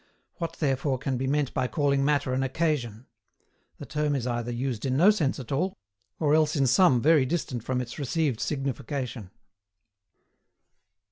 What 0.37 0.53
therefore 0.53 0.97
can 0.97 1.15
be 1.17 1.27
meant 1.27 1.53
by 1.53 1.67
calling 1.67 2.03
matter 2.03 2.33
an 2.33 2.41
occasion? 2.41 3.05
The 3.77 3.85
term 3.85 4.15
is 4.15 4.25
either 4.25 4.51
used 4.51 4.83
in 4.83 4.97
no 4.97 5.11
sense 5.11 5.39
at 5.39 5.51
all, 5.51 5.77
or 6.19 6.33
else 6.33 6.55
in 6.55 6.65
some 6.65 7.03
very 7.03 7.23
distant 7.23 7.63
from 7.63 7.81
its 7.81 7.99
received 7.99 8.39
signification. 8.39 9.29